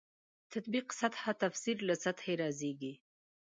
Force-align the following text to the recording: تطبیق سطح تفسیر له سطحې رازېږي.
تطبیق 0.53 0.87
سطح 0.99 1.21
تفسیر 1.41 1.77
له 1.87 1.95
سطحې 2.03 2.33
رازېږي. 2.41 2.93